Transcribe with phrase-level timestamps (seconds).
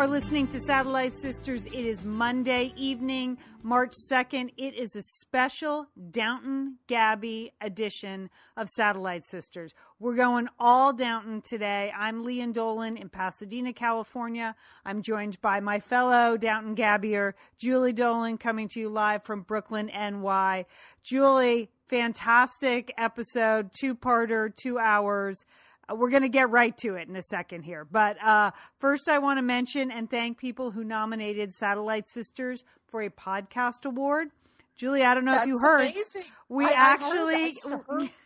[0.00, 1.66] Are listening to Satellite Sisters.
[1.66, 4.48] It is Monday evening, March 2nd.
[4.56, 9.74] It is a special Downton Gabby edition of Satellite Sisters.
[9.98, 11.92] We're going all Downton today.
[11.94, 14.56] I'm Lian Dolan in Pasadena, California.
[14.86, 19.90] I'm joined by my fellow Downton Gabbier, Julie Dolan, coming to you live from Brooklyn,
[19.94, 20.64] NY.
[21.02, 25.44] Julie, fantastic episode, two parter, two hours.
[25.94, 27.84] We're going to get right to it in a second here.
[27.84, 33.02] But uh, first, I want to mention and thank people who nominated Satellite Sisters for
[33.02, 34.28] a podcast award.
[34.76, 35.80] Julie, I don't know That's if you heard.
[35.82, 36.22] amazing.
[36.48, 37.42] We I- I actually.
[37.70, 38.10] heard- I heard-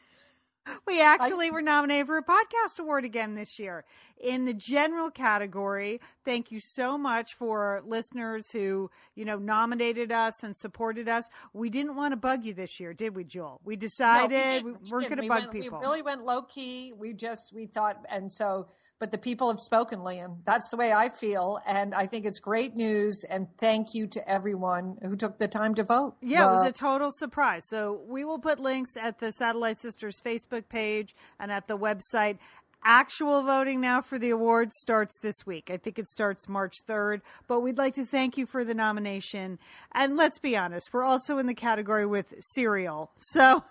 [0.87, 3.85] We actually were nominated for a podcast award again this year.
[4.25, 10.43] In the general category, thank you so much for listeners who, you know, nominated us
[10.43, 11.29] and supported us.
[11.53, 13.61] We didn't want to bug you this year, did we, Jewel?
[13.65, 14.65] We decided didn't.
[14.65, 15.79] we, We weren't going to We bug went- people.
[15.79, 16.95] We really went low key.
[16.97, 18.69] We just we thought, and so,
[18.99, 20.39] but the people have spoken, Lian.
[20.47, 23.25] That's the way I feel, and I think it's great news.
[23.29, 26.17] And thank you to everyone who took the time to vote.
[26.23, 27.69] Yeah, it was a total surprise.
[27.69, 32.39] So we will put links at the Satellite Sisters Facebook page and at the website.
[32.85, 35.71] Actual voting now for the awards starts this week.
[35.71, 39.59] I think it starts March 3rd, but we'd like to thank you for the nomination.
[39.93, 43.11] And let's be honest, we're also in the category with Serial.
[43.19, 43.65] So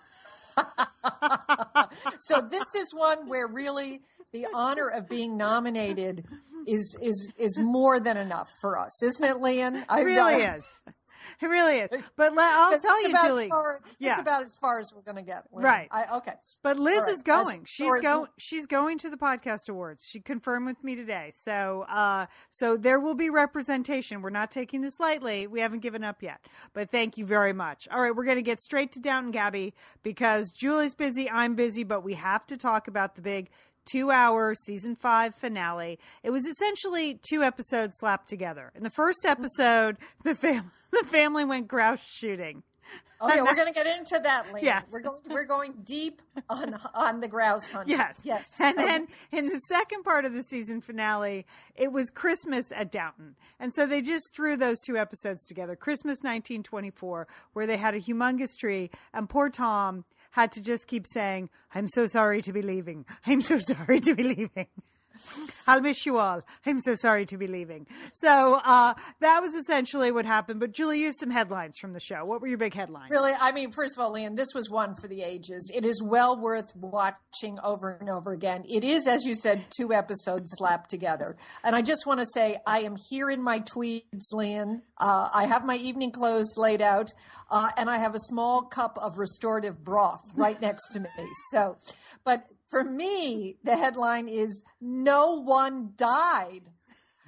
[2.18, 4.00] so this is one where really
[4.32, 6.24] the honor of being nominated
[6.66, 9.84] is is is more than enough for us, isn't it, Lian?
[9.88, 10.64] I it really is.
[11.40, 11.90] It really is.
[12.16, 13.44] But let, I'll tell you, about Julie.
[13.44, 14.12] As far, Yeah.
[14.12, 15.44] It's about as far as we're going to get.
[15.52, 15.88] Right.
[15.90, 16.34] I, okay.
[16.62, 17.12] But Liz right.
[17.12, 17.62] is going.
[17.62, 18.28] As she's going.
[18.38, 20.04] She's going to the podcast awards.
[20.06, 21.32] She confirmed with me today.
[21.34, 24.22] So, uh, so there will be representation.
[24.22, 25.46] We're not taking this lightly.
[25.46, 26.40] We haven't given up yet.
[26.72, 27.88] But thank you very much.
[27.90, 31.30] All right, we're going to get straight to Downton Gabby because Julie's busy.
[31.30, 33.50] I'm busy, but we have to talk about the big
[33.84, 35.98] two-hour season five finale.
[36.22, 38.70] It was essentially two episodes slapped together.
[38.74, 42.62] In the first episode, the fam- the family went grouse shooting.
[43.20, 44.66] Oh, okay, we're going to get into that later.
[44.66, 44.84] Yes.
[44.90, 47.88] We're going we're going deep on on the grouse hunt.
[47.88, 48.16] Yes.
[48.22, 48.44] Yes.
[48.60, 53.36] And then in the second part of the season finale, it was Christmas at Downton.
[53.58, 58.00] And so they just threw those two episodes together Christmas 1924, where they had a
[58.00, 62.60] humongous tree, and poor Tom had to just keep saying, I'm so sorry to be
[62.60, 63.06] leaving.
[63.24, 64.66] I'm so sorry to be leaving.
[65.66, 66.42] I'll miss you all.
[66.66, 67.86] I'm so sorry to be leaving.
[68.14, 70.60] So uh, that was essentially what happened.
[70.60, 72.24] But Julie, you have some headlines from the show.
[72.24, 73.10] What were your big headlines?
[73.10, 75.70] Really, I mean, first of all, Lian, this was one for the ages.
[75.74, 78.64] It is well worth watching over and over again.
[78.68, 81.36] It is, as you said, two episodes slapped together.
[81.62, 84.82] And I just want to say, I am here in my tweeds, Lian.
[84.98, 87.12] Uh, I have my evening clothes laid out,
[87.50, 91.08] uh, and I have a small cup of restorative broth right next to me.
[91.50, 91.76] So,
[92.24, 96.62] but for me, the headline is No One Died.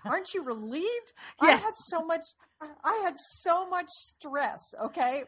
[0.05, 1.13] Aren't you relieved?
[1.41, 2.23] I had so much
[2.61, 5.23] I had so much stress, okay?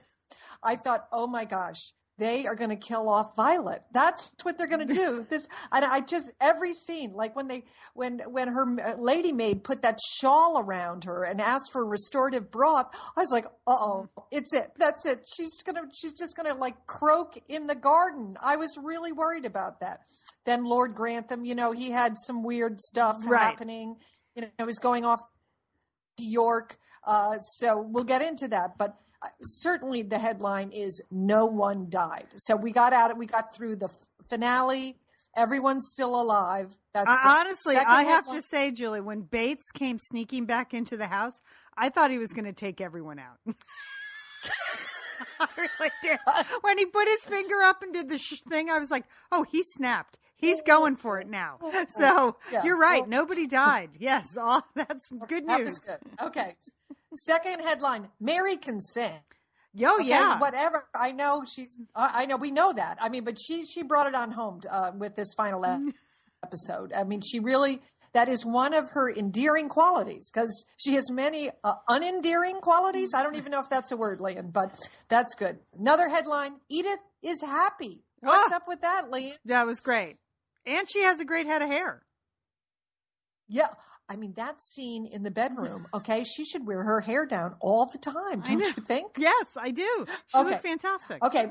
[0.60, 3.82] I thought, "Oh my gosh, they are going to kill off Violet.
[3.92, 7.64] That's what they're going to do." This and I just every scene like when they
[7.94, 12.50] when when her uh, lady maid put that shawl around her and asked for restorative
[12.50, 12.86] broth,
[13.16, 14.72] I was like, "Uh-oh, it's it.
[14.78, 15.26] That's it.
[15.34, 19.12] She's going to she's just going to like croak in the garden." I was really
[19.12, 20.00] worried about that.
[20.44, 23.40] Then Lord Grantham, you know, he had some weird stuff Right.
[23.40, 23.96] happening.
[24.34, 25.20] You know, he was going off
[26.18, 26.78] to York.
[27.06, 28.76] Uh, so we'll get into that.
[28.78, 28.94] But uh,
[29.42, 32.26] certainly the headline is No One Died.
[32.36, 34.96] So we got out, we got through the f- finale.
[35.36, 36.76] Everyone's still alive.
[36.92, 40.96] That's honestly, Second I have headline- to say, Julie, when Bates came sneaking back into
[40.96, 41.40] the house,
[41.76, 43.38] I thought he was going to take everyone out.
[45.40, 46.18] I really did.
[46.62, 49.44] When he put his finger up and did the sh- thing, I was like, "Oh,
[49.44, 50.18] he snapped.
[50.36, 51.58] He's going for it now."
[51.88, 52.64] So Yeah.
[52.64, 53.00] you're right.
[53.02, 53.90] Well- Nobody died.
[53.98, 55.68] Yes, all that's good That news.
[55.70, 55.98] was good.
[56.22, 56.54] Okay.
[57.14, 59.20] Second headline Mary can sing.
[59.84, 60.86] Oh Okay, yeah, whatever.
[60.94, 61.78] I know she's.
[61.94, 62.98] I know we know that.
[63.00, 65.90] I mean, but she she brought it on home uh, with this final Mm-hmm.
[66.44, 66.92] episode.
[66.92, 67.80] I mean, she really
[68.12, 73.14] that is one of her endearing qualities because she has many uh, unendearing qualities.
[73.14, 74.76] I don't even know if that's a word, Lian, but
[75.08, 75.58] that's good.
[75.78, 78.02] Another headline: Edith is happy.
[78.20, 78.56] What's Ah.
[78.56, 79.36] up with that, Lian?
[79.44, 80.16] that was great.
[80.66, 82.02] And she has a great head of hair.
[83.48, 83.68] Yeah.
[84.10, 87.86] I mean, that scene in the bedroom, okay, she should wear her hair down all
[87.86, 89.12] the time, don't you think?
[89.18, 90.06] Yes, I do.
[90.28, 90.50] She Okay.
[90.50, 91.22] looked fantastic.
[91.24, 91.46] Okay.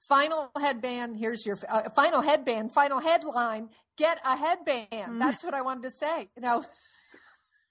[0.00, 1.16] Uh, Final headband.
[1.16, 2.72] Here's your uh, final headband.
[2.72, 3.70] Final headline.
[3.96, 4.88] Get a headband.
[4.92, 5.18] Mm.
[5.18, 6.28] That's what I wanted to say.
[6.36, 6.64] You know.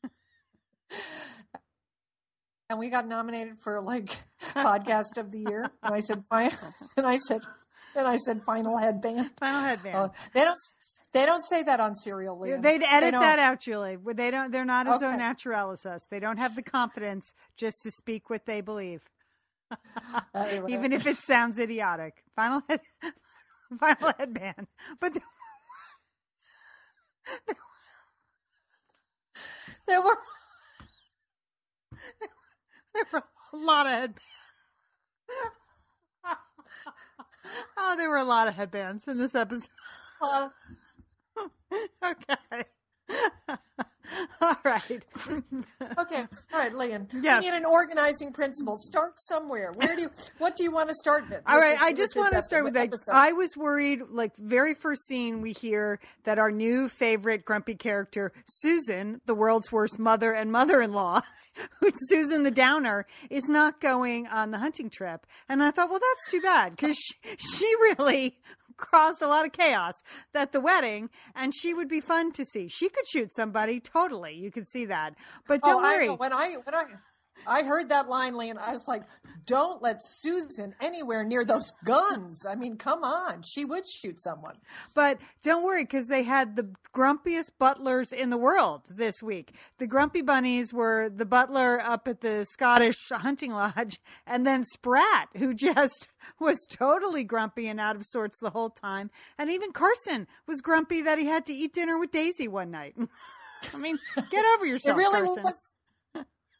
[2.69, 4.09] and we got nominated for like
[4.55, 5.69] podcast of the year.
[5.83, 6.51] And I said, fine.
[6.97, 7.41] And I said,
[7.95, 9.31] and I said, final headband.
[9.39, 9.95] Final headband.
[9.95, 10.57] Oh, they don't.
[11.13, 12.37] They don't say that on Serial.
[12.37, 12.59] Leah.
[12.59, 13.21] They'd edit don't.
[13.21, 13.97] that out, Julie.
[14.13, 14.51] They don't.
[14.51, 15.15] They're not as Okay.
[15.15, 16.05] natural as us.
[16.09, 19.03] They don't have the confidence just to speak what they believe.
[20.67, 22.23] even if it sounds idiotic.
[22.35, 22.81] Final head,
[23.79, 24.67] final headband.
[24.99, 25.23] But there,
[29.87, 30.17] there were.
[32.93, 33.23] there were
[33.53, 34.21] a lot of headbands.
[37.77, 39.69] oh, there were a lot of headbands in this episode.
[42.03, 42.63] Okay.
[44.45, 45.03] All right.
[45.97, 47.07] okay, all right, Lian.
[47.21, 47.43] Yes.
[47.43, 48.75] We need an organizing principle.
[48.77, 49.71] Start somewhere.
[49.75, 50.11] Where do you?
[50.37, 51.41] What do you want to start with?
[51.47, 52.87] All right, this- I just want to start with that.
[52.87, 53.13] episode?
[53.13, 58.31] I was worried, like, very first scene, we hear that our new favorite grumpy character,
[58.45, 61.21] Susan, the world's worst mother and mother in law,
[61.79, 65.25] who's Susan the Downer, is not going on the hunting trip.
[65.49, 68.37] And I thought, well, that's too bad because she, she really
[68.77, 70.01] caused a lot of chaos
[70.33, 72.67] at the wedding and she would be fun to see.
[72.67, 74.33] She could shoot somebody, totally.
[74.33, 75.15] You could see that.
[75.47, 76.07] But oh, don't oh, worry.
[76.07, 76.15] know.
[76.15, 76.85] When I when I
[77.47, 79.03] I heard that line, Lian, I was like,
[79.45, 84.55] "Don't let Susan anywhere near those guns." I mean, come on, she would shoot someone.
[84.95, 89.53] But don't worry, because they had the grumpiest butlers in the world this week.
[89.77, 95.29] The grumpy bunnies were the butler up at the Scottish hunting lodge, and then Spratt,
[95.37, 96.07] who just
[96.39, 99.11] was totally grumpy and out of sorts the whole time.
[99.37, 102.95] And even Carson was grumpy that he had to eat dinner with Daisy one night.
[103.73, 103.99] I mean,
[104.31, 105.43] get over It yourself, really Carson.
[105.43, 105.75] was.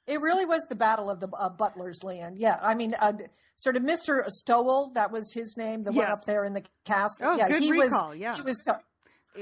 [0.07, 2.37] It really was the battle of the uh, butlers, Land.
[2.37, 3.13] Yeah, I mean, uh,
[3.55, 4.91] sort of Mister Stowell.
[4.93, 5.83] That was his name.
[5.83, 7.29] The one up there in the castle.
[7.29, 8.17] Oh, yeah, good he recall, was.
[8.17, 8.35] yeah.
[8.35, 8.61] he was.
[8.65, 8.79] To-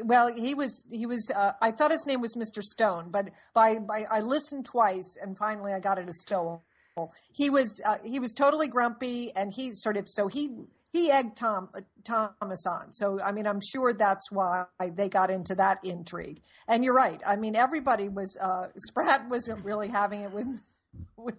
[0.05, 0.87] well, he was.
[0.89, 1.29] He was.
[1.35, 5.37] Uh, I thought his name was Mister Stone, but by, by I listened twice, and
[5.37, 6.63] finally I got it as Stowell.
[7.31, 7.81] He was.
[7.85, 10.07] Uh, he was totally grumpy, and he sort of.
[10.07, 10.55] So he
[10.93, 12.93] he egged Tom uh, Thomas on.
[12.93, 16.39] So I mean, I'm sure that's why they got into that intrigue.
[16.69, 17.21] And you're right.
[17.27, 18.37] I mean, everybody was.
[18.41, 20.47] Uh, Spratt wasn't really having it with.
[21.17, 21.35] with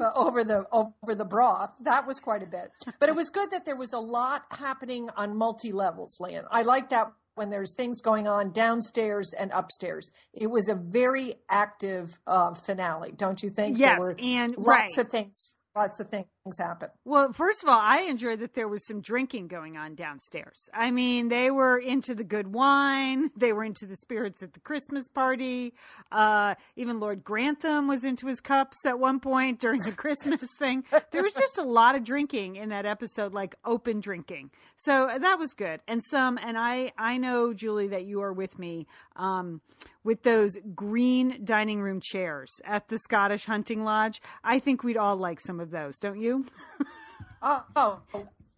[0.00, 2.70] uh, over the over the broth that was quite a bit
[3.00, 6.44] but it was good that there was a lot happening on multi levels Lian.
[6.50, 11.34] i like that when there's things going on downstairs and upstairs it was a very
[11.48, 14.98] active uh, finale don't you think Yes, and- lots right.
[14.98, 16.26] of things lots of things
[16.58, 20.68] happen Well, first of all, I enjoyed that there was some drinking going on downstairs.
[20.72, 23.30] I mean, they were into the good wine.
[23.38, 25.72] They were into the spirits at the Christmas party.
[26.10, 30.84] Uh, even Lord Grantham was into his cups at one point during the Christmas thing.
[31.12, 34.50] There was just a lot of drinking in that episode, like open drinking.
[34.76, 35.80] So that was good.
[35.86, 38.86] And some, and I, I know, Julie, that you are with me,
[39.16, 39.60] um,
[40.02, 44.20] with those green dining room chairs at the Scottish Hunting Lodge.
[44.42, 46.37] I think we'd all like some of those, don't you?
[47.42, 48.00] oh, oh.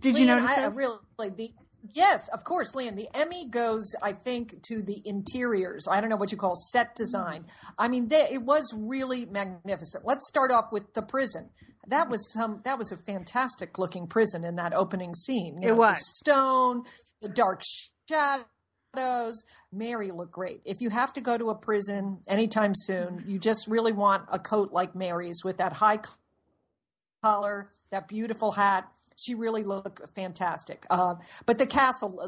[0.01, 0.77] Did you notice I, those?
[0.77, 1.51] really the
[1.95, 2.95] yes of course leon.
[2.95, 5.87] The emmy goes i think to the interiors.
[5.91, 7.45] I don't know what you call set design.
[7.79, 10.05] I mean they, it was really magnificent.
[10.07, 11.51] Let's start off with the prison.
[11.87, 15.59] That was some that was a fantastic looking prison in that opening scene.
[15.61, 16.19] You It know, the was.
[16.19, 16.85] stone
[17.21, 17.63] the dark
[18.09, 19.45] shadows.
[19.73, 20.63] Mary looked great.
[20.65, 24.39] If you have to go to a prison anytime soon you just really want a
[24.39, 25.99] coat like mary's with that high
[27.23, 28.91] collar, that beautiful hat.
[29.17, 30.87] She really looked fantastic.
[30.91, 32.19] Uh, but the castle,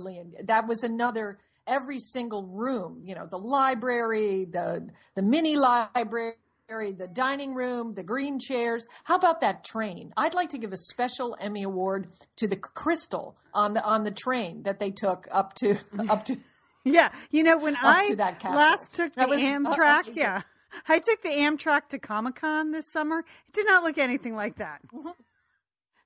[0.45, 1.39] that was another.
[1.65, 6.35] Every single room, you know, the library, the the mini library,
[6.69, 8.89] the dining room, the green chairs.
[9.05, 10.13] How about that train?
[10.17, 12.09] I'd like to give a special Emmy award
[12.39, 15.77] to the crystal on the on the train that they took up to
[16.09, 16.37] up to.
[16.85, 18.57] Yeah, you know when I to that castle.
[18.59, 20.15] last took the That was, uh, Amtrak, amazing.
[20.17, 20.43] yeah,
[20.89, 23.21] I took the Amtrak to Comic Con this summer.
[23.21, 24.81] It did not look anything like that.
[24.95, 25.09] Mm-hmm.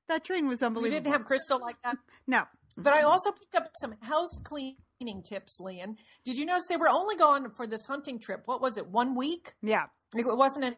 [0.08, 0.82] That train was unbelievable.
[0.82, 1.04] We unbelievable.
[1.04, 1.96] didn't have crystal like that.
[2.26, 2.44] no,
[2.76, 5.96] But I also picked up some house cleaning tips, Lian.
[6.24, 8.42] Did you notice they were only gone for this hunting trip?
[8.46, 8.86] What was it?
[8.88, 9.54] One week?
[9.62, 10.76] yeah, It wasn't any.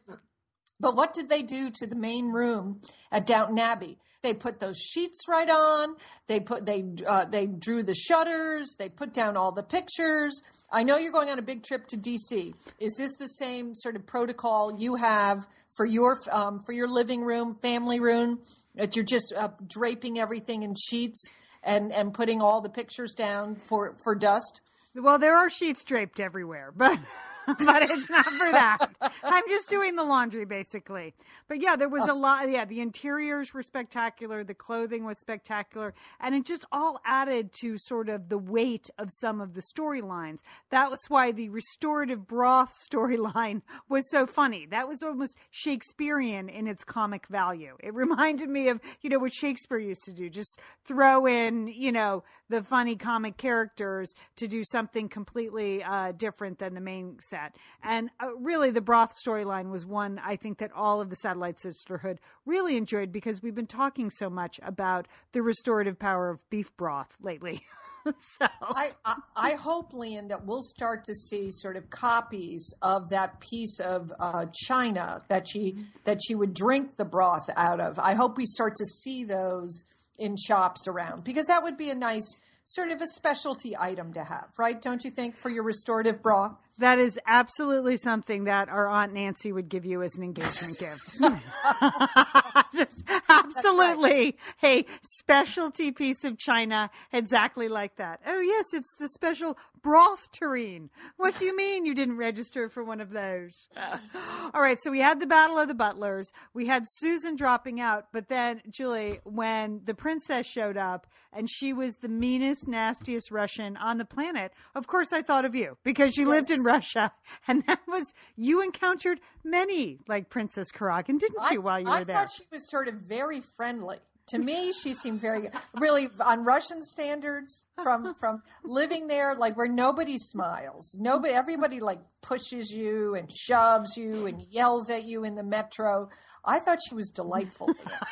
[0.80, 2.80] But what did they do to the main room
[3.10, 3.98] at Downton Abbey?
[4.22, 5.94] They put those sheets right on.
[6.26, 8.74] They put they uh, they drew the shutters.
[8.76, 10.42] They put down all the pictures.
[10.72, 12.52] I know you're going on a big trip to DC.
[12.80, 17.22] Is this the same sort of protocol you have for your um, for your living
[17.22, 18.40] room, family room?
[18.74, 21.30] That you're just uh, draping everything in sheets
[21.62, 24.62] and and putting all the pictures down for for dust.
[24.96, 26.98] well, there are sheets draped everywhere, but
[27.64, 28.78] but it's not for that.
[29.22, 31.14] I'm just doing the laundry basically.
[31.48, 32.50] But yeah, there was a lot.
[32.50, 34.44] Yeah, the interiors were spectacular.
[34.44, 35.94] The clothing was spectacular.
[36.20, 40.40] And it just all added to sort of the weight of some of the storylines.
[40.70, 44.66] That was why the restorative broth storyline was so funny.
[44.70, 47.76] That was almost Shakespearean in its comic value.
[47.80, 50.28] It reminded me of, you know, what Shakespeare used to do.
[50.28, 56.58] Just throw in, you know, the funny comic characters to do something completely uh, different
[56.58, 57.37] than the main set.
[57.82, 61.58] And uh, really, the broth storyline was one I think that all of the Satellite
[61.58, 66.76] Sisterhood really enjoyed because we've been talking so much about the restorative power of beef
[66.76, 67.62] broth lately.
[68.38, 68.46] so.
[68.62, 73.40] I, I, I hope, Lian, that we'll start to see sort of copies of that
[73.40, 77.98] piece of uh, china that she that she would drink the broth out of.
[77.98, 79.84] I hope we start to see those
[80.18, 84.24] in shops around because that would be a nice sort of a specialty item to
[84.24, 84.80] have, right?
[84.82, 86.60] Don't you think for your restorative broth?
[86.78, 91.18] That is absolutely something that our Aunt Nancy would give you as an engagement gift.
[92.74, 98.20] Just absolutely a specialty piece of china, exactly like that.
[98.26, 100.90] Oh, yes, it's the special broth tureen.
[101.16, 103.68] What do you mean you didn't register for one of those?
[104.54, 106.32] All right, so we had the Battle of the Butlers.
[106.54, 111.72] We had Susan dropping out, but then, Julie, when the princess showed up and she
[111.72, 116.16] was the meanest, nastiest Russian on the planet, of course I thought of you because
[116.16, 117.12] you lived in Russia.
[117.46, 122.04] And that was, you encountered many like Princess Kuragin, didn't you, while you I were
[122.04, 122.16] there?
[122.16, 123.98] I thought she was sort of very friendly.
[124.28, 125.48] To me, she seemed very.
[125.74, 132.00] Really, on Russian standards, from from living there, like where nobody smiles, nobody, everybody like
[132.20, 136.10] pushes you and shoves you and yells at you in the metro.
[136.44, 137.70] I thought she was delightful.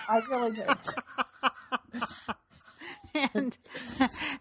[0.09, 0.69] I really did.
[3.35, 3.57] and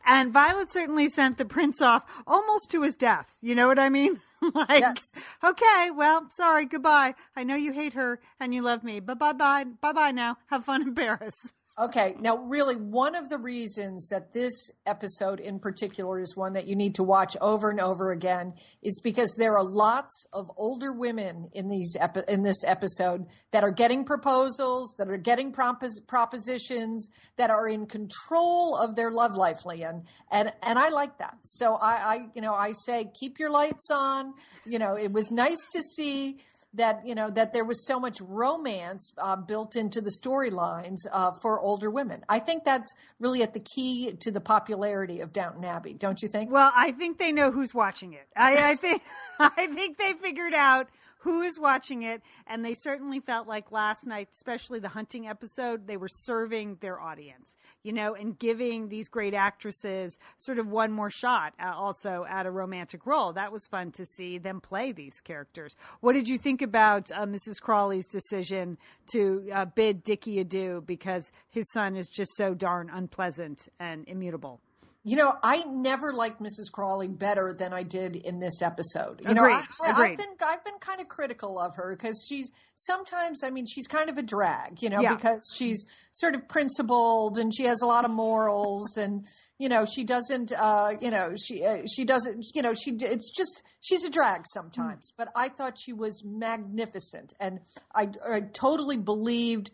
[0.06, 3.36] and Violet certainly sent the prince off almost to his death.
[3.42, 4.22] You know what I mean?
[4.54, 4.98] like, Yes.
[5.44, 7.16] okay, well, sorry, goodbye.
[7.36, 10.38] I know you hate her and you love me, but bye bye, bye bye now.
[10.48, 11.54] Have fun in Paris.
[11.78, 16.68] Okay, now really one of the reasons that this episode in particular is one that
[16.68, 20.94] you need to watch over and over again is because there are lots of older
[20.94, 26.00] women in these epi- in this episode that are getting proposals, that are getting propos-
[26.00, 31.36] propositions, that are in control of their love life, Lian, and and I like that.
[31.44, 34.34] So I, I you know I say keep your lights on.
[34.66, 36.38] You know it was nice to see
[36.76, 41.32] that you know that there was so much romance uh, built into the storylines uh,
[41.32, 42.24] for older women.
[42.30, 46.28] I think that's really at the key to the popularity of Downton Abbey, don't you
[46.28, 46.52] think?
[46.52, 48.28] Well, I think they know who's watching it.
[48.36, 49.02] I, I think
[49.40, 50.88] I think they figured out
[51.26, 55.88] who is watching it, and they certainly felt like last night, especially the hunting episode,
[55.88, 60.92] they were serving their audience, you know, and giving these great actresses sort of one
[60.92, 63.34] more shot, uh, also at a romantic role.
[63.34, 65.76] That was fun to see them play these characters.
[66.00, 67.60] What did you think about uh, Mrs.
[67.60, 68.78] Crawley's decision
[69.08, 74.62] to uh, bid Dickie adieu because his son is just so darn unpleasant and immutable?
[75.08, 76.72] You know, I never liked Mrs.
[76.72, 79.22] Crawley better than I did in this episode.
[79.24, 79.62] You know, Agreed.
[79.86, 83.44] I, I, I've been I've been kind of critical of her because she's sometimes.
[83.44, 85.14] I mean, she's kind of a drag, you know, Yeah.
[85.14, 89.28] because she's sort of principled and she has a lot of morals and
[89.60, 93.32] you know she doesn't uh you know she uh, she doesn't you know she it's
[93.32, 97.60] just she's a drag sometimes but i thought she was magnificent and
[97.94, 99.72] i, I totally believed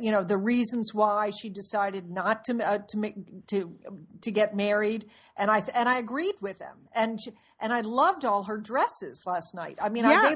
[0.00, 3.14] you know the reasons why she decided not to uh, to make
[3.46, 3.74] to
[4.20, 5.06] to get married
[5.38, 9.24] and i and i agreed with them and she, and i loved all her dresses
[9.26, 10.34] last night i mean I,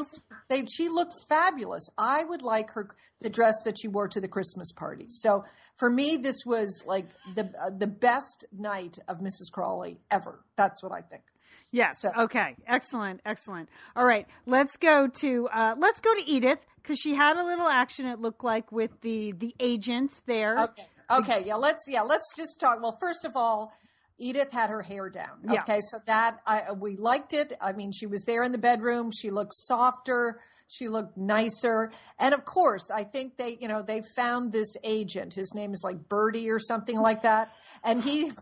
[0.48, 2.88] they, they she looked fabulous i would like her
[3.20, 5.44] the dress that she wore to the christmas party so
[5.76, 10.82] for me this was like the uh, the best night of mrs crawley ever that's
[10.82, 11.22] what i think
[11.70, 12.02] Yes.
[12.02, 12.54] So- okay.
[12.68, 13.20] Excellent.
[13.26, 13.68] Excellent.
[13.96, 14.28] All right.
[14.46, 18.06] Let's go to uh, let's go to Edith because she had a little action.
[18.06, 20.58] It looked like with the the agent there.
[20.58, 20.86] Okay.
[21.10, 21.44] Okay.
[21.46, 21.56] Yeah.
[21.56, 21.84] Let's.
[21.88, 22.02] Yeah.
[22.02, 22.80] Let's just talk.
[22.80, 23.72] Well, first of all,
[24.18, 25.40] Edith had her hair down.
[25.42, 25.62] Yeah.
[25.62, 25.80] Okay.
[25.80, 27.54] So that I we liked it.
[27.60, 29.10] I mean, she was there in the bedroom.
[29.10, 30.38] She looked softer.
[30.68, 31.90] She looked nicer.
[32.18, 35.34] And of course, I think they, you know, they found this agent.
[35.34, 37.52] His name is like Birdie or something like that.
[37.82, 38.32] And he,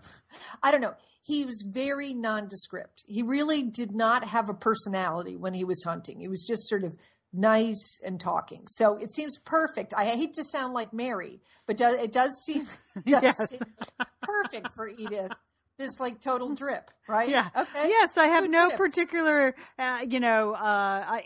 [0.62, 0.94] I don't know.
[1.20, 3.04] He was very nondescript.
[3.06, 6.20] He really did not have a personality when he was hunting.
[6.20, 6.96] He was just sort of
[7.32, 8.64] nice and talking.
[8.66, 9.94] So it seems perfect.
[9.96, 13.48] I hate to sound like Mary, but do- it does seem, does Yes.
[13.48, 13.60] seem
[14.22, 15.32] perfect for Edith.
[15.82, 17.28] This like total drip, right?
[17.28, 17.48] Yeah.
[17.56, 17.88] Okay.
[17.88, 18.76] Yes, I have no drips.
[18.76, 20.58] particular, uh, you know, uh,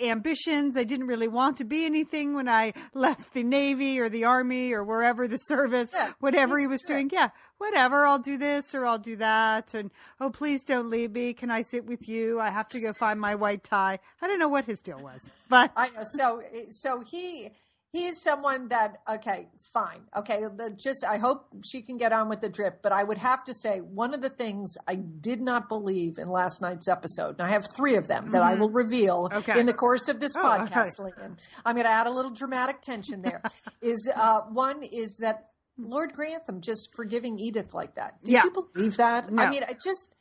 [0.01, 0.77] uh, ambitions.
[0.77, 4.73] I didn't really want to be anything when I left the Navy or the Army
[4.73, 6.97] or wherever the service, Yeah, whatever he was drip.
[6.99, 7.11] doing.
[7.13, 8.07] Yeah, whatever.
[8.07, 9.75] I'll do this or I'll do that.
[9.75, 11.35] And oh, please don't leave me.
[11.35, 12.41] Can I sit with you?
[12.41, 13.99] I have to go find my white tie.
[14.23, 16.01] I don't know what his deal was, but I know.
[16.03, 17.49] So, so he
[17.93, 20.41] he is someone that okay, fine, okay.
[20.55, 23.43] The, just I hope she can get on with the drip, but I would have
[23.45, 27.43] to say one of the things I did not believe in last night's episode, and
[27.43, 29.39] I have three of them that I will reveal Mm-hmm.
[29.51, 29.59] Okay.
[29.61, 30.99] in the course of this Oh, podcast.
[30.99, 31.37] Lian.
[31.65, 33.41] I'm going to add a little dramatic tension there.
[33.81, 38.23] is uh, one is that Lord Grantham just forgiving Edith like that?
[38.25, 38.45] Did Yeah.
[38.45, 39.31] you believe that?
[39.31, 39.43] No.
[39.43, 40.15] I mean, I just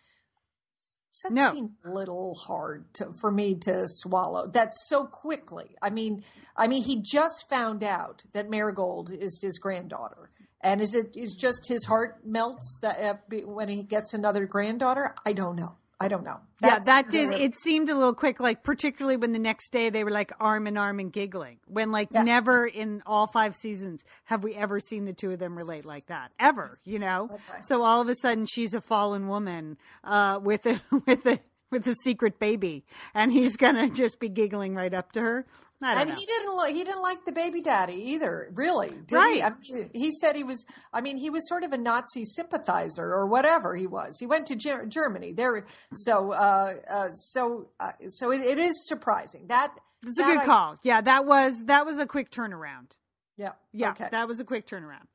[1.23, 1.51] that No.
[1.51, 5.75] seemed a little hard to, for me to swallow that so quickly.
[5.81, 6.23] I mean,
[6.55, 10.29] I mean, he just found out that Marigold is his granddaughter,
[10.61, 15.15] and is it is just his heart melts that uh, when he gets another granddaughter?
[15.25, 15.77] I don't know.
[15.99, 16.39] I don't know.
[16.61, 17.29] yeah, that did.
[17.29, 20.31] really- It seemed a little quick, like particularly when the next day they were like
[20.41, 21.57] arm in arm and giggling.
[21.67, 22.23] When like Yeah.
[22.23, 26.07] never in all five seasons have we ever seen the two of them relate like
[26.07, 26.79] that ever.
[26.83, 27.29] You know.
[27.31, 27.61] Okay.
[27.61, 31.39] So all of a sudden she's a fallen woman uh, with a with a
[31.71, 35.45] with a secret baby, and he's gonna just be giggling right up to her.
[35.81, 36.15] I don't and know.
[36.15, 38.49] he didn't like he didn't like the baby daddy either.
[38.53, 39.35] Really, did Right.
[39.35, 39.41] He?
[39.43, 40.65] I mean, he said he was.
[40.93, 44.17] I mean, he was sort of a Nazi sympathizer or whatever he was.
[44.19, 45.33] He went to Ger- Germany.
[45.33, 49.75] There, so uh, uh, so uh, so it, it is surprising that.
[50.05, 50.77] it's a that good I- call.
[50.83, 52.91] Yeah, that was that was a quick turnaround.
[53.37, 53.51] Yeah.
[53.73, 54.07] Yeah, Okay.
[54.11, 55.07] that was a quick turnaround.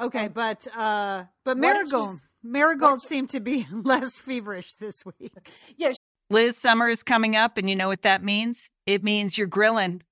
[0.00, 5.04] Okay, And but uh but Marigold you- Marigold you- seemed to be less feverish this
[5.04, 5.32] week.
[5.76, 5.92] yeah.
[6.30, 8.70] Liz, summer is coming up, and you know what that means?
[8.86, 10.02] It means you're grilling.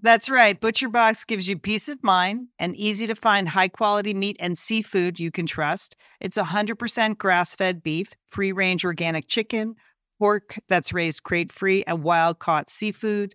[0.00, 0.58] That's right.
[0.58, 4.58] Butcher Box gives you peace of mind and easy to find high quality meat and
[4.58, 5.96] seafood you can trust.
[6.20, 9.74] It's 100% grass fed beef, free range organic chicken,
[10.18, 13.34] pork that's raised crate free, and wild caught seafood.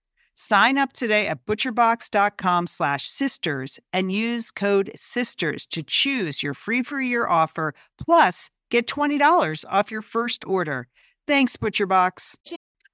[0.35, 6.83] Sign up today at butcherbox.com slash sisters and use code sisters to choose your free
[6.83, 10.87] for year offer plus get $20 off your first order.
[11.27, 12.35] Thanks, ButcherBox.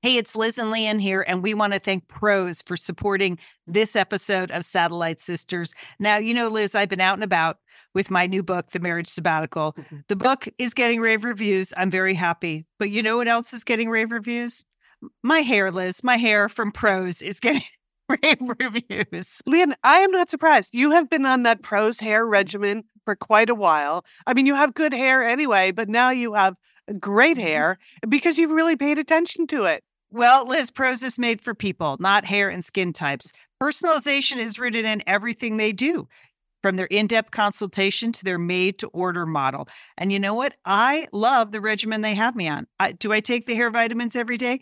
[0.03, 3.95] Hey, it's Liz and Lian here, and we want to thank Prose for supporting this
[3.95, 5.73] episode of Satellite Sisters.
[5.99, 7.57] Now, you know, Liz, I've been out and about
[7.95, 9.73] with my new book, The Marriage Sabbatical.
[9.73, 9.97] Mm-hmm.
[10.07, 11.73] The book is getting rave reviews.
[11.75, 12.67] I'm very happy.
[12.77, 14.63] But you know what else is getting rave reviews?
[15.23, 17.63] My hair, Liz, my hair from Prose is getting
[18.09, 19.41] rave reviews.
[19.45, 20.69] Lian, I am not surprised.
[20.73, 24.05] You have been on that Prose hair regimen for quite a while.
[24.25, 26.55] I mean, you have good hair anyway, but now you have
[26.99, 27.47] great mm-hmm.
[27.47, 29.83] hair because you've really paid attention to it.
[30.09, 33.31] Well, Liz, Prose is made for people, not hair and skin types.
[33.61, 36.07] Personalization is rooted in everything they do,
[36.63, 39.67] from their in depth consultation to their made to order model.
[39.97, 40.53] And you know what?
[40.63, 42.67] I love the regimen they have me on.
[42.79, 44.61] I, do I take the hair vitamins every day?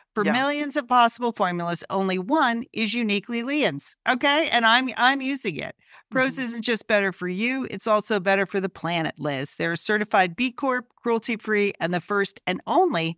[0.13, 0.33] For Yeah.
[0.33, 3.95] millions of possible formulas, only one is uniquely Lian's.
[4.07, 4.49] Okay.
[4.49, 5.75] And I'm I'm using it.
[6.09, 6.43] Prose Mm-hmm.
[6.43, 9.55] isn't just better for you, it's also better for the planet, Liz.
[9.55, 13.17] They're certified B Corp, cruelty free, and the first and only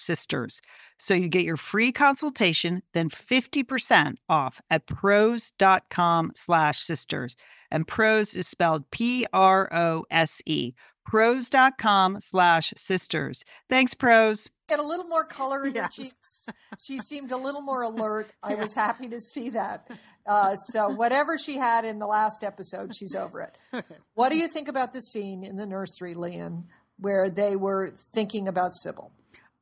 [0.01, 0.61] sisters.
[0.97, 7.35] So you get your free consultation, then 50% off at prose.com slash sisters.
[7.69, 10.73] And Prose is spelled P R O S E.
[11.05, 13.43] Prose.com slash sisters.
[13.69, 14.49] Thanks, Prose.
[14.69, 15.97] Get a little more color in Yes.
[15.97, 16.49] your cheeks.
[16.79, 18.33] She seemed a little more alert.
[18.43, 19.89] I was happy to see that.
[20.25, 23.83] Uh, so whatever she had in the last episode, she's over it.
[24.13, 26.65] What do you think about the scene in the nursery, Lian,
[26.97, 29.11] where they were thinking about Sybil?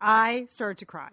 [0.02, 1.10] I started to cry.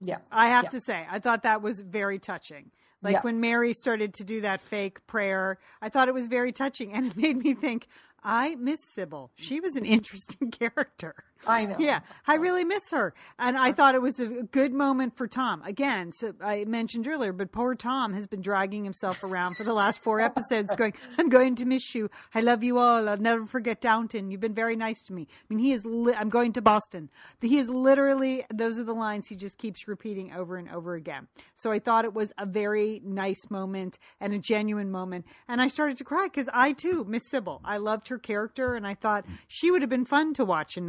[0.00, 0.18] Yeah.
[0.30, 0.70] I have Yeah.
[0.70, 2.70] to say, I thought that was very touching.
[3.02, 3.20] Like Yeah.
[3.22, 7.06] when Mary started to do that fake prayer, I thought it was very touching, and
[7.06, 7.86] it made me think.
[8.24, 9.30] I miss Sybil.
[9.36, 11.14] She was an interesting character.
[11.46, 11.76] I know.
[11.78, 15.62] Yeah, I really miss her, and I thought it was a good moment for Tom.
[15.62, 19.72] Again, so I mentioned earlier, but poor Tom has been dragging himself around for the
[19.72, 22.10] last four episodes, going, "I'm going to miss you.
[22.34, 23.08] I love you all.
[23.08, 24.30] I'll never forget Downton.
[24.30, 25.84] You've been very nice to me." I mean, he is.
[25.84, 27.10] Li- I'm going to Boston.
[27.40, 28.44] He is literally.
[28.52, 31.28] Those are the lines he just keeps repeating over and over again.
[31.54, 35.68] So I thought it was a very nice moment and a genuine moment, and I
[35.68, 37.60] started to cry because I too miss Sybil.
[37.64, 40.84] I loved her character, and I thought she would have been fun to watch in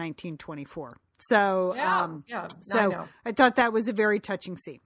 [0.48, 0.98] 1924.
[1.22, 3.08] So, Yeah, um, yeah, I so know.
[3.26, 4.80] I thought that was a very touching scene.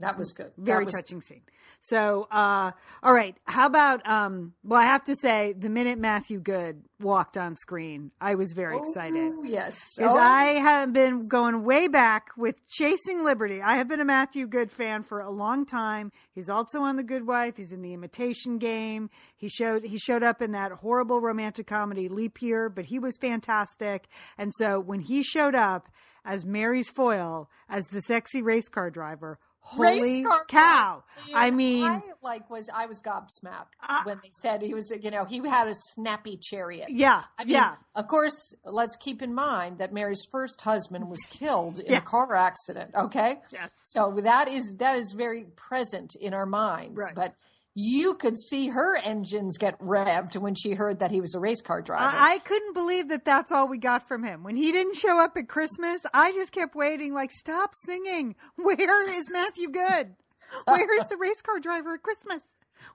[0.00, 0.52] That was good.
[0.56, 1.42] Very was- touching scene.
[1.80, 3.36] So, uh, all right.
[3.44, 8.10] How about, um, well, I have to say, the minute Matthew Goode walked on screen,
[8.22, 9.30] I was very excited.
[9.32, 9.98] Oh, yes.
[10.00, 13.60] Oh, I have been going way back with Chasing Liberty.
[13.60, 16.10] I have been a Matthew Goode fan for a long time.
[16.34, 17.58] He's also on The Good Wife.
[17.58, 19.10] He's in The Imitation Game.
[19.36, 23.18] He showed he showed up in that horrible romantic comedy Leap Year, but he was
[23.18, 24.06] fantastic.
[24.38, 25.90] And so when he showed up
[26.24, 31.02] as Mary's foil, as the sexy race car driver, holy car cow!
[31.34, 34.92] I mean, I like was I was gobsmacked Uh, when they said he was.
[35.02, 36.88] You know, he had a snappy chariot.
[36.90, 37.74] yeah, I mean, yeah.
[37.94, 42.02] of course, let's keep in mind that Mary's first husband was killed in Yes.
[42.02, 42.90] a car accident.
[42.94, 43.70] Okay, Yes.
[43.84, 47.00] so that is that is very present in our minds.
[47.02, 47.14] Right.
[47.14, 47.34] But
[47.74, 51.60] you could see her engines get revved when she heard that he was a race
[51.60, 52.04] car driver.
[52.16, 54.44] I, I couldn't believe that that's all we got from him.
[54.44, 58.36] When he didn't show up at Christmas, I just kept waiting, like, stop singing.
[58.56, 60.14] Where is Matthew Goode?
[60.66, 62.42] Where is the race car driver at Christmas?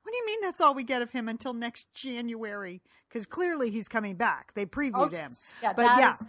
[0.04, 2.82] What do you mean that's all we get of him until next January?
[3.10, 4.54] Because clearly he's coming back.
[4.54, 5.18] They previewed Okay.
[5.18, 5.32] him.
[5.62, 6.12] Yeah, but yeah.
[6.14, 6.24] is-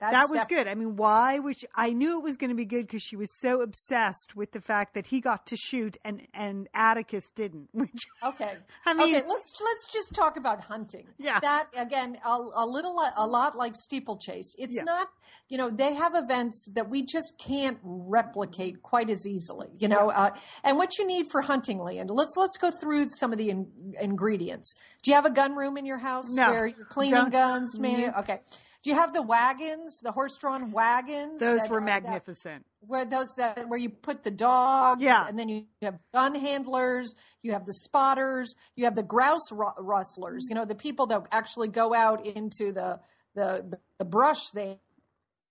[0.00, 0.68] that's that was def- good.
[0.68, 3.16] I mean, why was she, I knew it was going to be good because she
[3.16, 7.68] was so obsessed with the fact that he got to shoot and and Atticus didn't.
[7.72, 8.54] Which Okay.
[8.84, 9.26] I mean- okay.
[9.26, 11.06] Let's let's just talk about hunting.
[11.18, 11.40] Yeah.
[11.40, 14.54] That again, a, a little, a lot like steeplechase.
[14.58, 14.84] It's Yeah.
[14.84, 15.08] not.
[15.48, 19.68] You know, they have events that we just can't replicate quite as easily.
[19.78, 20.30] You know, uh,
[20.64, 22.10] and what you need for hunting land.
[22.10, 24.74] Let's let's go through some of the in, ingredients.
[25.02, 26.50] Do you have a gun room in your house No.
[26.50, 27.78] where you're cleaning Don't- guns?
[27.78, 28.40] Man, okay.
[28.86, 31.40] Do you have the wagons, the horse-drawn wagons?
[31.40, 32.64] those that were are- that- magnificent.
[32.78, 35.26] where those that where you put the dogs Yeah.
[35.26, 39.72] and then you have gun handlers you have the spotters you have the grouse ru-
[39.78, 43.00] rustlers you know the people that actually go out into the
[43.34, 44.76] the the brush there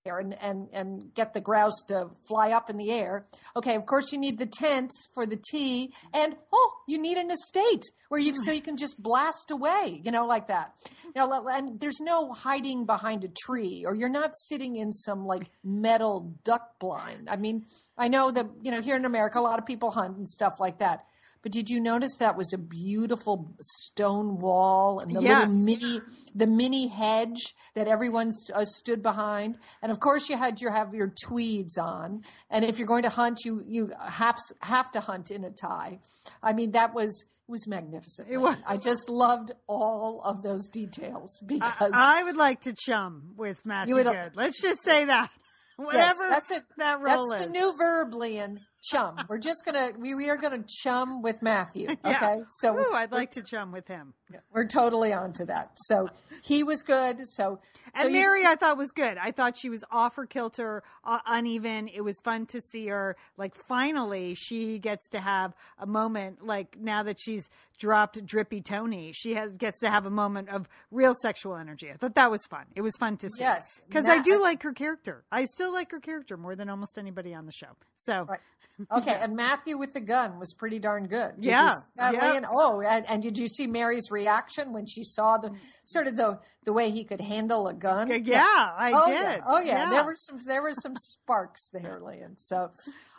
[0.05, 3.25] and, and and get the grouse to fly up in the air.
[3.55, 7.31] Okay of course you need the tent for the tea and oh you need an
[7.31, 10.73] estate where you so you can just blast away you know like that.
[11.15, 15.49] Now and there's no hiding behind a tree or you're not sitting in some like
[15.63, 17.29] metal duck blind.
[17.29, 17.65] I mean
[17.97, 20.59] i know that you know here in america a lot of people hunt and stuff
[20.59, 21.05] like that
[21.45, 25.47] but did you notice that was a beautiful stone wall and the Yes.
[25.47, 25.99] little mini
[26.33, 30.93] the mini hedge that everyone uh, stood behind and of course you had your have
[30.95, 35.29] your tweeds on and if you're going to hunt you you have, have to hunt
[35.29, 35.99] in a tie
[36.41, 38.57] i mean that was it was magnificent It was.
[38.65, 43.93] i just loved all of those details because I would like to chum with Matthew
[43.93, 44.31] would- Goode.
[44.35, 45.29] Let's just say that.
[45.79, 47.47] yes, Whatever that's it that role that's is.
[47.47, 48.61] the new verb Lian.
[48.89, 52.37] Chum we're just gonna we, we are gonna chum with matthew okay Yeah.
[52.49, 54.13] so Ooh, I'd like to chum with him.
[54.51, 55.71] We're totally onto that.
[55.75, 56.09] So
[56.41, 57.19] he was good.
[57.27, 57.59] So,
[57.93, 59.17] so and Mary, just- I thought was good.
[59.17, 61.87] I thought she was off her kilter, uh, uneven.
[61.87, 63.15] It was fun to see her.
[63.37, 66.45] Like finally, she gets to have a moment.
[66.45, 70.67] Like now that she's dropped drippy Tony, she has gets to have a moment of
[70.91, 71.89] real sexual energy.
[71.89, 72.65] I thought that was fun.
[72.75, 73.41] It was fun to see.
[73.41, 75.23] Yes, because I do like her character.
[75.31, 77.75] I still like her character more than almost anybody on the show.
[77.99, 78.39] So Right.
[78.91, 81.35] Okay, and Matthew with the gun was pretty darn good.
[81.37, 82.13] Did Yeah, you that.
[82.21, 82.45] Lian?
[82.51, 85.51] Oh, and, and did you see Mary's reaction when she saw the
[85.83, 88.09] sort of the the way he could handle a gun?
[88.25, 89.19] yeah, I oh did.
[89.19, 89.89] yeah, oh yeah.
[89.89, 92.37] There were some there were some sparks there, Lian.
[92.37, 92.71] So,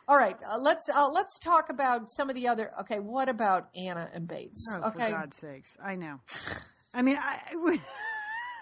[0.08, 2.72] all right, uh, let's uh, let's talk about some of the other.
[2.80, 4.64] Okay, what about Anna and Bates?
[4.74, 5.76] Oh, okay, for God's sakes.
[5.82, 6.20] I know.
[6.94, 7.40] I mean, I,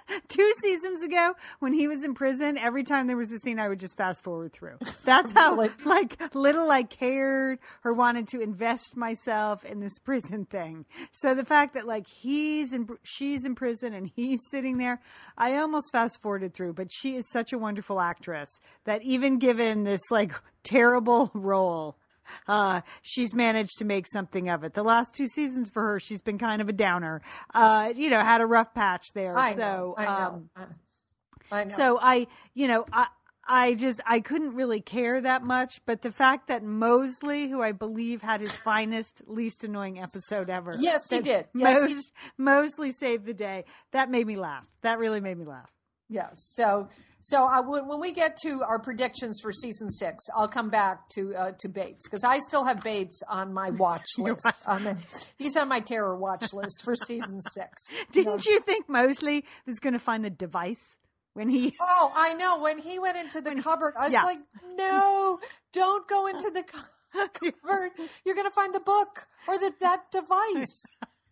[0.28, 3.68] two seasons ago when he was in prison, every time there was a scene, I
[3.68, 4.78] would just fast forward through.
[5.04, 5.70] That's how, Really?
[5.84, 10.84] like, little I cared or wanted to invest myself in this prison thing.
[11.12, 15.00] So the fact that, like, he's in, she's in prison and he's sitting there,
[15.38, 18.48] I almost fast forwarded through, but she is such a wonderful actress
[18.84, 21.96] that even given this, like, terrible role,
[22.48, 24.74] uh, she's managed to make something of it.
[24.74, 27.22] The last two seasons for her, she's been kind of a downer.
[27.54, 29.36] Uh, you know, had a rough patch there.
[29.36, 30.74] I so, know, I know, um,
[31.50, 31.74] I know.
[31.74, 33.06] so I, you know, I.
[33.46, 37.72] I just I couldn't really care that much, but the fact that Molesley, who I
[37.72, 41.48] believe had his finest, least annoying episode ever, Yes, he did.
[41.54, 42.12] Yes, he- Mos-
[42.78, 43.66] Molesley saved the day.
[43.90, 44.66] That made me laugh.
[44.80, 45.70] That really made me laugh.
[46.08, 46.28] Yeah.
[46.34, 46.88] So
[47.20, 51.08] so I would when we get to our predictions for season six, I'll come back
[51.14, 54.46] to uh, to Bates because I still have Bates on my watch list.
[54.66, 54.98] on
[55.38, 57.92] he's on my terror watch list for season six.
[58.12, 60.96] Didn't you think Molesley was going to find the device
[61.32, 61.74] when he?
[61.80, 62.60] Oh, I know.
[62.60, 64.24] When he went into the cupboard, I was yeah.
[64.24, 64.40] like,
[64.76, 65.40] "No,
[65.72, 67.92] don't go into the cupboard.
[68.26, 70.82] You're going to find the book or the, that device."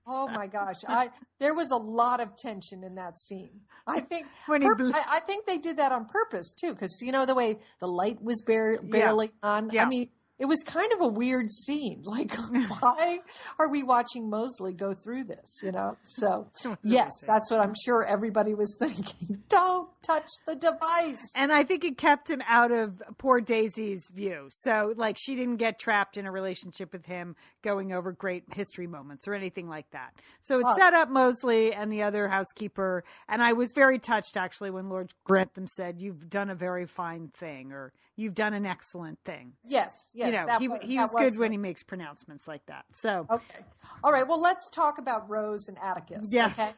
[0.06, 0.76] Oh my gosh!
[0.88, 3.60] I there was a lot of tension in that scene.
[3.86, 6.72] I think When he purp- bl- I, I think they did that on purpose too,
[6.72, 9.70] because you know the way the light was bar- barely on.
[9.70, 9.84] Yeah.
[9.84, 12.02] I mean, it was kind of a weird scene.
[12.12, 12.34] Like,
[12.80, 13.20] why
[13.58, 15.60] are we watching Molesley go through this?
[15.62, 15.96] You know.
[16.02, 16.48] So
[16.82, 19.42] yes, that's what I'm sure everybody was thinking.
[19.48, 21.32] Don't touch the device.
[21.36, 24.48] And I think it kept him out of poor Daisy's view.
[24.50, 28.86] So, like, she didn't get trapped in a relationship with him going over great history
[28.86, 30.14] moments or anything like that.
[30.42, 30.76] So it Oh.
[30.76, 33.04] set up Molesley and the other housekeeper.
[33.28, 37.28] And I was very touched, actually, when Lord Grantham said, You've done a very fine
[37.28, 39.54] thing or you've done an excellent thing.
[39.64, 40.26] Yes, yes.
[40.26, 42.84] you know, he, wa- he that was good when he makes pronouncements like that.
[42.92, 43.64] So, Okay.
[44.04, 44.26] All right.
[44.26, 46.30] Well, let's talk about Rose and Atticus.
[46.32, 46.58] Yes.
[46.58, 46.70] Okay.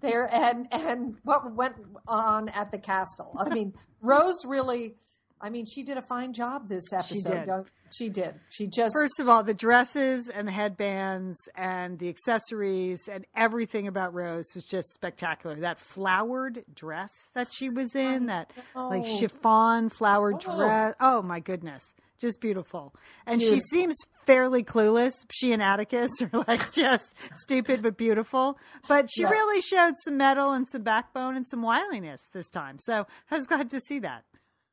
[0.00, 1.74] There and and what went
[2.06, 3.34] on at the castle.
[3.36, 4.94] I mean, Rose really.
[5.40, 7.44] I mean, she did a fine job this episode.
[7.44, 7.64] She did.
[7.90, 8.34] She did.
[8.50, 8.94] She just.
[8.94, 14.46] First of all, the dresses and the headbands and the accessories and everything about Rose
[14.54, 15.56] was just spectacular.
[15.56, 20.56] That flowered dress that she was in, that like chiffon flowered Oh.
[20.56, 20.94] dress.
[21.00, 21.82] Oh my goodness.
[22.18, 22.92] Just beautiful.
[23.26, 23.96] And she seems
[24.26, 25.12] fairly clueless.
[25.32, 28.58] She and Atticus are like just stupid but beautiful.
[28.88, 29.30] But she Yeah.
[29.30, 32.78] really showed some metal and some backbone and some wiliness this time.
[32.80, 34.24] So I was glad to see that.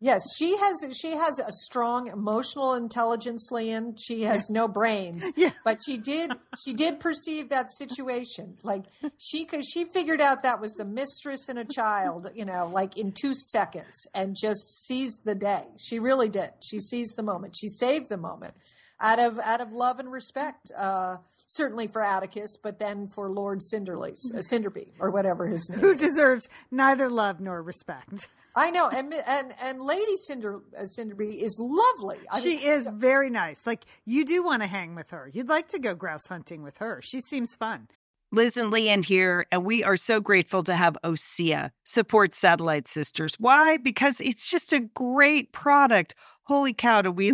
[0.01, 0.85] Yes, she has.
[0.99, 3.95] She has a strong emotional intelligence, Lian.
[3.97, 5.51] She has no brains, Yeah.
[5.63, 6.31] but she did.
[6.61, 8.57] She did perceive that situation.
[8.61, 8.83] Like
[9.17, 9.63] she could.
[9.65, 12.29] She figured out that was the mistress and a child.
[12.35, 15.63] You know, like in two seconds, and just seized the day.
[15.77, 16.51] She really did.
[16.61, 17.55] She seized the moment.
[17.57, 18.53] She saved the moment
[18.99, 20.71] out of out of love and respect.
[20.77, 25.79] Uh, certainly for Atticus, but then for Lord Cinderly, uh, Sinderby, or whatever his name.
[25.79, 26.01] Who is.
[26.01, 28.27] deserves neither love nor respect.
[28.55, 32.19] I know, and and and Lady Cinder uh, Sinderby is lovely.
[32.31, 33.67] I She mean, is very nice.
[33.67, 35.29] Like you do want to hang with her.
[35.33, 37.01] You'd like to go grouse hunting with her.
[37.03, 37.87] She seems fun.
[38.31, 43.35] Liz and Lian here, and we are so grateful to have Osea support Satellite Sisters.
[43.39, 43.77] Why?
[43.77, 46.15] Because it's just a great product.
[46.43, 47.33] Holy cow, do we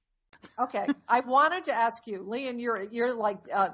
[0.59, 2.59] Okay, I wanted to ask you, Lian.
[2.59, 3.69] You're you're like uh,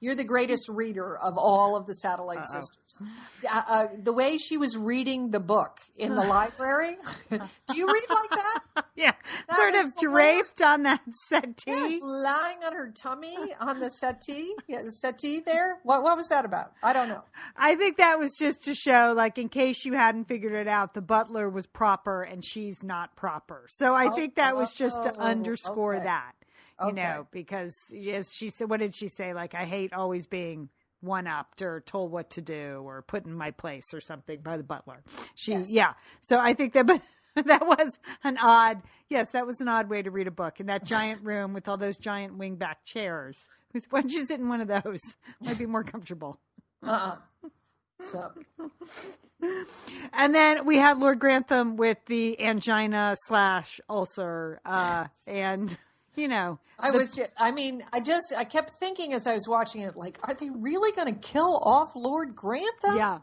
[0.00, 3.02] you're the greatest reader of all of the Satellite Sisters.
[3.50, 6.96] Uh, uh, the way she was reading the book in the library,
[7.30, 7.38] do
[7.76, 8.58] you read like that?
[8.94, 9.12] Yeah,
[9.48, 11.98] That sort of draped on that settee.
[12.02, 14.52] lying on her tummy on the settee.
[14.68, 15.78] Yeah, the settee there.
[15.82, 16.72] What what was that about?
[16.82, 17.22] I don't know.
[17.56, 20.92] I think that was just to show, like, in case you hadn't figured it out,
[20.94, 23.64] the butler was proper and she's not proper.
[23.68, 26.04] So I Oh, think that was just to oh, underscore okay.
[26.04, 26.11] that,
[26.86, 29.34] you know, because yes, she said, what did she say?
[29.34, 30.68] Like, I hate always being
[31.00, 34.56] one upped or told what to do or put in my place or something by
[34.56, 35.02] the butler.
[35.34, 35.70] She, Yes.
[35.70, 35.92] yeah.
[36.20, 37.00] So I think that, but
[37.46, 40.66] that was an odd, yes, that was an odd way to read a book in
[40.66, 43.36] that giant room with all those giant wingback chairs.
[43.90, 45.00] Why don't you sit in one of those?
[45.40, 46.38] Might be more comfortable.
[46.86, 47.16] Uh-uh.
[48.00, 48.32] So
[50.12, 55.76] And then we had Lord Grantham with the angina slash ulcer, uh, and
[56.16, 57.14] you know, I was.
[57.14, 58.32] ju- I mean, I just.
[58.36, 61.60] I kept thinking as I was watching it, like, are they really going to kill
[61.64, 62.96] off Lord Grantham?
[62.96, 63.18] yeah,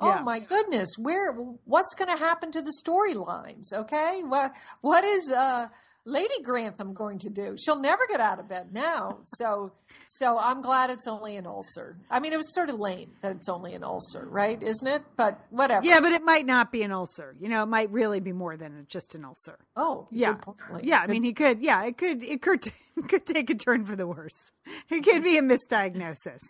[0.00, 0.22] Oh yeah.
[0.22, 3.72] my goodness, where what's going to happen to the storylines?
[3.72, 5.68] Okay, what what is uh,
[6.06, 7.56] Lady Grantham going to do?
[7.58, 9.18] She'll never get out of bed now.
[9.24, 9.72] So
[10.06, 11.96] so I'm glad it's only an ulcer.
[12.10, 14.62] I mean, it was sort of lame that it's only an ulcer, right?
[14.62, 15.02] Isn't it?
[15.16, 15.84] But whatever.
[15.86, 17.34] yeah, but it might not be an ulcer.
[17.40, 19.58] You know, it might really be more than just an ulcer.
[19.76, 20.80] Oh, Yeah, good point, Lee.
[20.84, 21.00] yeah.
[21.00, 21.62] I mean, he could.
[21.62, 22.22] Yeah, it could.
[22.22, 22.66] It could.
[22.96, 24.52] It could take a turn for the worse.
[24.90, 26.40] It could be a misdiagnosis.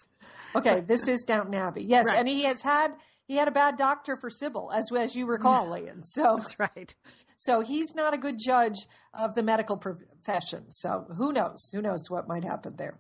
[0.56, 1.84] Okay, this is Downton Abbey.
[1.84, 2.18] Yes, Right.
[2.18, 2.94] and he has had
[3.26, 6.02] he had a bad doctor for Sybil, as as you recall, Lian.
[6.02, 6.94] So That's right.
[7.36, 10.70] So he's not a good judge of the medical profession.
[10.70, 11.70] So who knows?
[11.72, 12.98] Who knows what might happen there?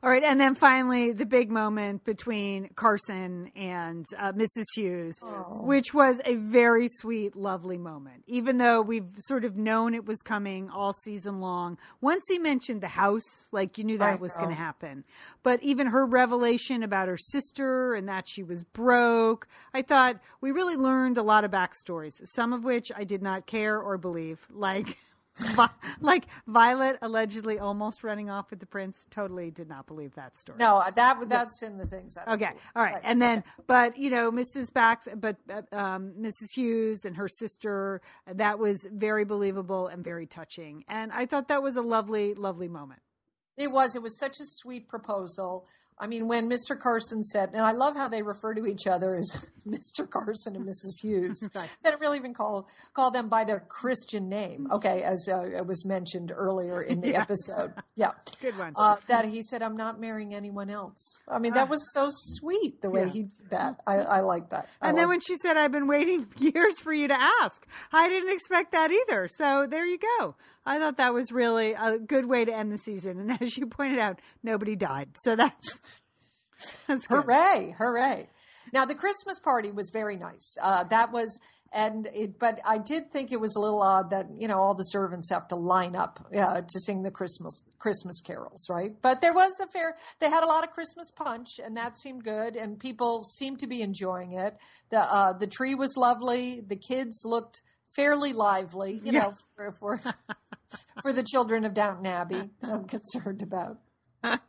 [0.00, 4.64] All right, and then finally the big moment between Carson and uh, Mrs.
[4.76, 5.20] Hughes,
[5.64, 8.22] which was a very sweet, lovely moment.
[8.28, 12.80] Even though we've sort of known it was coming all season long, once he mentioned
[12.80, 15.02] the house, like you knew that I was going to happen.
[15.42, 20.52] But even her revelation about her sister and that she was broke, I thought we
[20.52, 22.12] really learned a lot of backstories.
[22.22, 24.96] Some of which I did not care or believe, like.
[25.38, 25.68] Vi-
[26.00, 29.06] like Violet allegedly almost running off with the prince.
[29.10, 30.58] Totally did not believe that story.
[30.58, 32.16] No, that that's in the things.
[32.16, 32.46] Okay.
[32.46, 32.60] believe.
[32.76, 33.00] All right.
[33.02, 34.72] And then, but you know, Mrs.
[34.72, 36.52] Bax, but uh, um, Mrs.
[36.54, 38.00] Hughes and her sister,
[38.32, 40.84] that was very believable and very touching.
[40.88, 43.00] And I thought that was a lovely, lovely moment.
[43.56, 43.96] It was.
[43.96, 45.66] It was such a sweet proposal.
[46.00, 46.78] I mean, when Mr.
[46.78, 50.08] Carson said, and I love how they refer to each other as Mr.
[50.08, 51.02] Carson and Mrs.
[51.02, 51.42] Hughes.
[51.54, 51.68] Right.
[51.82, 54.68] They don't really even call call them by their Christian name.
[54.70, 57.72] Okay, as uh, it was mentioned earlier in the episode.
[57.96, 58.74] Yeah, Good one.
[58.76, 62.80] Uh, that he said, "I'm not marrying anyone else." I mean, that was so sweet
[62.82, 63.04] the way Ah.
[63.06, 63.12] Yeah.
[63.12, 63.80] he did that.
[63.86, 64.68] I, I like that.
[64.80, 68.08] I and then when she said, I've been waiting years for you to ask, I
[68.08, 69.26] didn't expect that either.
[69.28, 70.36] So there you go.
[70.68, 73.18] I thought that was really a good way to end the season.
[73.18, 75.08] And as you pointed out, nobody died.
[75.16, 75.78] So that's,
[76.86, 77.24] that's good.
[77.24, 77.74] Hooray!
[77.78, 78.28] Hooray!
[78.70, 80.58] Now the Christmas party was very nice.
[80.62, 81.38] Uh, that was,
[81.72, 84.74] and it, but I did think it was a little odd that you know all
[84.74, 88.92] the servants have to line up uh, to sing the Christmas Christmas carols, right?
[89.00, 89.96] But there was a fair.
[90.20, 93.66] They had a lot of Christmas punch, and that seemed good, and people seemed to
[93.66, 94.58] be enjoying it.
[94.90, 96.60] The uh, the tree was lovely.
[96.60, 97.62] The kids looked
[97.94, 100.00] fairly lively, you know, for for,
[101.02, 102.50] for the children of Downton Abbey.
[102.60, 103.78] That I'm concerned about.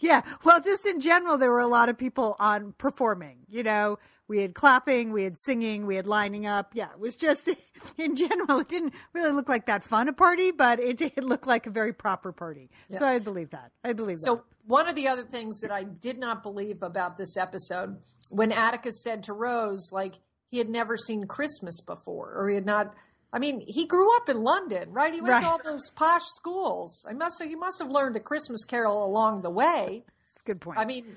[0.00, 0.22] Yeah.
[0.44, 3.38] Well, just in general, there were a lot of people on performing.
[3.48, 6.72] You know, we had clapping, we had singing, we had lining up.
[6.74, 7.48] Yeah, it was just
[7.98, 11.46] in general, it didn't really look like that fun a party, but it did look
[11.46, 12.70] like a very proper party.
[12.90, 13.72] So I believe that.
[13.84, 14.40] I believe So that.
[14.40, 17.98] So one of the other things that I did not believe about this episode,
[18.30, 20.14] when Atticus said to Rose, like
[20.50, 22.94] he had never seen Christmas before, or he had not.
[23.32, 25.12] I mean, he grew up in London, right?
[25.12, 25.42] He went Right.
[25.42, 27.04] to all those posh schools.
[27.08, 30.04] I must have, he must have learned a Christmas carol along the way.
[30.06, 30.78] That's a good point.
[30.78, 31.16] I mean,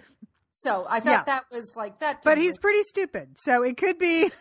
[0.52, 1.24] so I thought Yeah.
[1.26, 2.22] that was like that.
[2.24, 3.38] but he's pretty stupid.
[3.38, 4.32] So it could be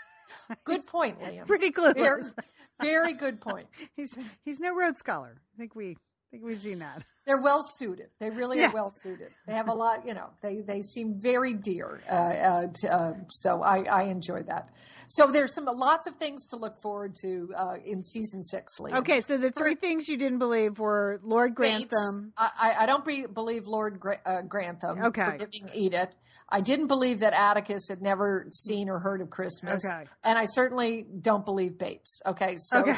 [0.64, 1.46] good point, Lian.
[1.46, 2.34] pretty Very, clueless.
[2.82, 3.68] very good point.
[3.96, 5.36] He's he's no Rhodes Scholar.
[5.54, 5.96] I think we
[6.34, 7.00] think we've seen that.
[7.26, 8.08] They're well suited.
[8.18, 8.72] They really Yes.
[8.72, 9.28] are well suited.
[9.46, 10.30] They have a lot, you know.
[10.42, 12.02] They they seem very dear.
[12.10, 14.68] Uh, uh, to, uh, so I I enjoy that.
[15.08, 18.78] So there's some lots of things to look forward to uh, in season six.
[18.80, 18.96] Lian.
[18.98, 22.32] Okay, so the three things you didn't believe were Lord Grantham.
[22.36, 25.24] I, I- don't be, believe Lord Gra- uh, Grantham Okay.
[25.24, 26.10] for giving Edith.
[26.48, 29.84] I didn't believe that Atticus had never seen or heard of Christmas.
[29.86, 30.04] Okay.
[30.22, 32.20] And I certainly don't believe Bates.
[32.26, 32.56] Okay.
[32.58, 32.96] So Okay.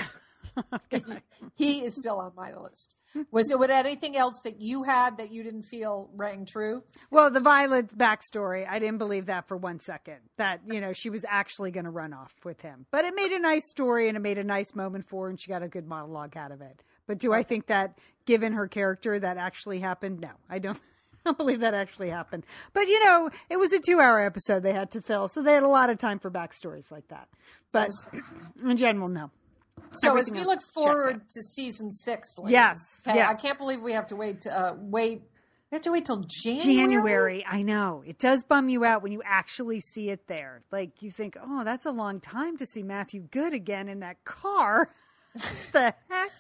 [1.55, 2.95] he is still on my list.
[3.31, 6.83] Was it with anything else that you had that you didn't feel rang true?
[7.11, 10.19] Well, the Violet backstory, I didn't believe that for one second.
[10.37, 12.87] That, you know, she was actually going to run off with him.
[12.91, 15.41] But it made a nice story and it made a nice moment for her and
[15.41, 16.83] she got a good monologue out of it.
[17.07, 20.21] But do I think that, given her character, that actually happened?
[20.21, 20.79] No, I don't.
[21.25, 22.47] I don't believe that actually happened.
[22.73, 25.27] But, you know, it was a two hour episode they had to fill.
[25.27, 27.29] So they had a lot of time for backstories like that.
[27.73, 27.91] But
[28.63, 29.31] in general, no.
[29.93, 33.31] So Everything as we look forward to season six, Lian, Yes, okay, yes.
[33.31, 34.43] I can't believe we have to wait.
[34.43, 35.23] To, uh, wait,
[35.71, 36.77] we have to wait till January.
[36.77, 38.03] January, I know.
[38.07, 40.63] It does bum you out when you actually see it there.
[40.71, 44.25] Like you think, oh, that's a long time to see Matthew Goode again in that
[44.25, 44.91] car.
[45.73, 46.31] the heck?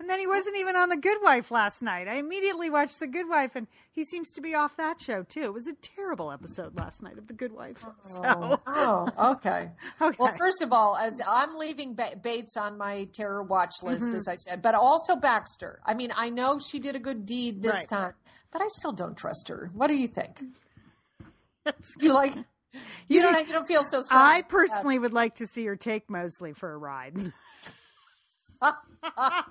[0.00, 2.08] And then he wasn't even on The Good Wife last night.
[2.08, 5.42] I immediately watched The Good Wife, and he seems to be off that show too.
[5.44, 7.84] It was a terrible episode last night of The Good Wife.
[8.10, 9.70] So, Oh, okay.
[10.02, 10.16] okay.
[10.18, 14.16] Well, first of all, as I'm leaving ba- Bates on my terror watch list, Mm-hmm.
[14.16, 15.80] as I said, but also Baxter.
[15.86, 17.88] I mean, I know she did a good deed this Right.
[17.88, 18.14] time,
[18.52, 19.70] but I still don't trust her.
[19.74, 20.42] What do you think?
[22.00, 22.34] You like?
[23.08, 23.46] You don't.
[23.46, 24.20] You don't feel so strong.
[24.20, 27.32] I personally would like to see her take Molesley for a ride.
[28.62, 29.42] I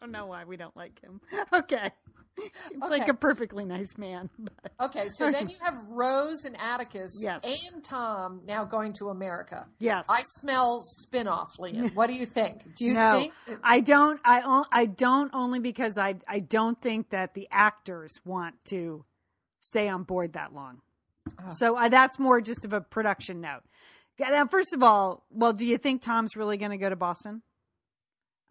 [0.00, 1.20] don't know why we don't like him.
[1.52, 1.90] Okay.
[2.68, 4.28] Seems like a perfectly nice man.
[4.38, 7.42] But Okay, so then you have Rose and Atticus Yes.
[7.44, 9.66] and Tom now going to America.
[9.78, 10.04] yes.
[10.10, 11.88] I smell spin-off, Lian.
[11.94, 12.74] What do you think?
[12.76, 13.32] Do you no, think?
[13.64, 14.20] I don't.
[14.22, 19.06] I I don't only because I I don't think that the actors want to
[19.60, 20.82] stay on board that long.
[21.54, 23.62] So I, that's more just of a production note.
[24.18, 27.42] Now, first of all, well, do you think Tom's really going to go to Boston?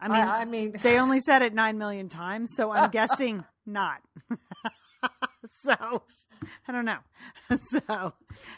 [0.00, 3.44] I mean, I, I mean, they only said it nine million times, so I'm guessing
[3.66, 4.00] not.
[5.62, 6.02] so
[6.68, 6.98] I don't know.
[7.70, 8.12] So,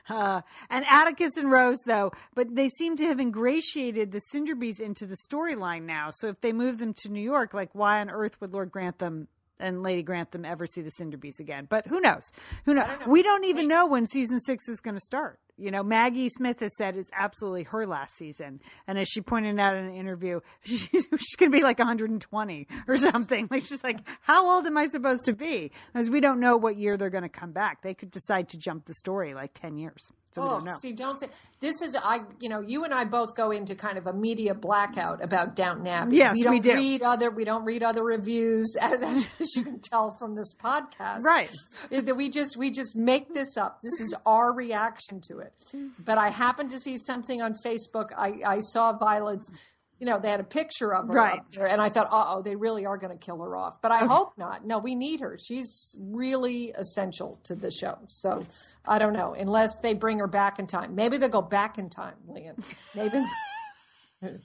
[0.08, 5.06] uh, and Atticus and Rose, though, but they seem to have ingratiated the Sinderbys into
[5.06, 6.10] the storyline now.
[6.10, 9.28] So if they move them to New York, like why on earth would Lord Grantham
[9.60, 11.66] and Lady Grantham ever see the Sinderbys again?
[11.68, 12.32] But who knows?
[12.64, 12.88] Who knows?
[12.88, 13.06] don't know.
[13.12, 15.38] We don't even know when season six is going to start.
[15.58, 18.60] You know, Maggie Smith has said it's absolutely her last season.
[18.86, 22.68] And as she pointed out in an interview, she's, she's going to be like 120
[22.86, 23.48] or something.
[23.50, 25.72] Like, she's like, how old am I supposed to be?
[25.92, 27.82] Because we don't know what year they're going to come back.
[27.82, 30.12] They could decide to jump the story like 10 years.
[30.36, 30.74] Oh, know.
[30.74, 31.28] see, don't say
[31.60, 32.20] this is I.
[32.38, 35.86] You know, you and I both go into kind of a media blackout about Downton
[35.86, 36.16] Abbey.
[36.16, 36.74] Yes, we we don't do.
[36.74, 37.30] read other.
[37.30, 41.22] We don't read other reviews, as, as you can tell from this podcast.
[41.22, 41.50] Right.
[41.90, 43.80] That we just we just make this up.
[43.82, 45.52] This is our reaction to it.
[46.04, 48.10] But I happened to see something on Facebook.
[48.16, 49.50] I I saw Violet's.
[49.98, 51.38] You know, they had a picture of her Right.
[51.40, 53.82] up there, and I thought, uh oh, they really are going to kill her off.
[53.82, 54.64] But I hope not.
[54.64, 55.36] No, we need her.
[55.36, 57.98] She's really essential to the show.
[58.08, 58.44] So
[58.86, 60.94] I don't know, unless they bring her back in time.
[60.94, 62.62] Maybe they'll go back in time, Lian.
[62.94, 63.24] Maybe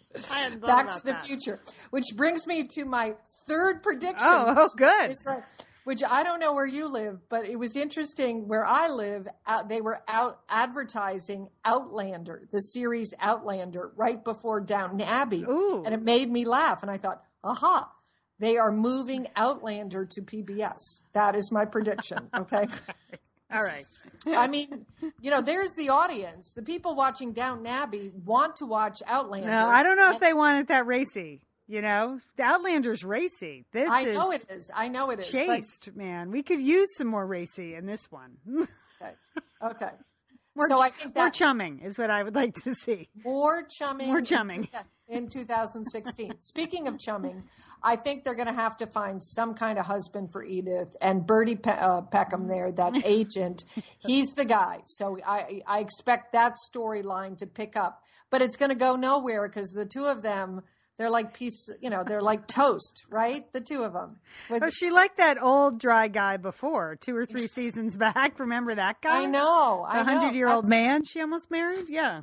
[0.61, 1.59] back to the future.
[1.91, 3.15] Which brings me to my
[3.47, 4.27] third prediction.
[4.27, 5.11] Oh, oh, good.
[5.11, 5.43] Is right.
[5.83, 9.27] Which I don't know where you live, but it was interesting where I live.
[9.45, 15.83] Out, they were out advertising Outlander, the series Outlander, right before Downton Abbey, Ooh.
[15.85, 16.83] and it made me laugh.
[16.83, 17.91] And I thought, aha,
[18.39, 21.01] they are moving Outlander to PBS.
[21.13, 22.29] That is my prediction.
[22.35, 22.67] Okay.
[23.51, 23.85] All right.
[24.25, 24.85] I mean,
[25.21, 26.53] you know, there's the audience.
[26.53, 29.47] The people watching Downton Abbey want to watch Outlander.
[29.47, 31.41] No, I don't know if they want it that racy.
[31.67, 33.65] You know, the Outlander's racy.
[33.71, 34.69] This I know it is.
[34.75, 35.31] I know it is.
[35.31, 36.29] but- man.
[36.31, 38.37] We could use some more racy in this one.
[39.01, 39.15] Okay.
[39.61, 39.91] Okay.
[40.55, 43.09] more, so ch- I think more chumming is what I would like to see.
[43.25, 44.07] more chumming.
[44.07, 44.63] More in chumming.
[44.71, 44.77] two-
[45.09, 46.35] In 2016.
[46.39, 47.43] Speaking of chumming,
[47.83, 51.27] I think they're going to have to find some kind of husband for Edith and
[51.27, 53.63] Bertie Pe- uh, Pelham there, that agent.
[53.99, 54.83] He's the guy.
[54.85, 59.49] So I, I expect that storyline to pick up, but it's going to go nowhere
[59.49, 60.61] because the two of them,
[60.97, 63.51] they're like piece, you know, they're like toast, right?
[63.51, 64.17] The two of them.
[64.49, 68.39] With, Oh, she liked that old dry guy before, two or three seasons back.
[68.39, 69.23] Remember that guy?
[69.23, 69.87] I know.
[69.91, 71.89] The hundred year old man she almost married?
[71.89, 72.21] Yeah.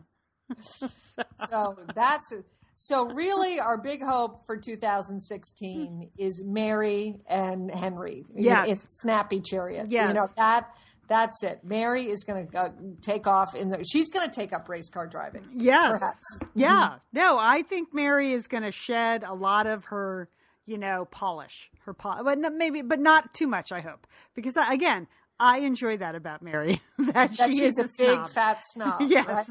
[0.61, 2.33] so that's
[2.75, 6.03] so really our big hope for 2016 hmm.
[6.17, 8.25] is Mary and Henry.
[8.35, 9.91] You know, in Snappy Chariot.
[9.91, 10.09] Yes.
[10.09, 10.69] You know that
[11.11, 11.61] that's it.
[11.65, 12.69] Mary is going to uh,
[13.03, 13.85] take off in the.
[13.85, 15.45] She's going to take up race car driving.
[15.53, 15.91] Yes.
[15.91, 16.41] Perhaps.
[16.55, 16.95] Yeah.
[17.13, 20.29] No, I think Mary is going to shed a lot of her,
[20.67, 23.73] you know, polish, her polish, but maybe, but not too much.
[23.73, 25.09] I hope because I, again,
[25.41, 28.31] I enjoy that about Mary that, That she she's is a, big snob.
[28.31, 29.01] fat snob.
[29.11, 29.51] yes?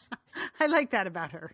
[0.60, 1.52] I like that about her.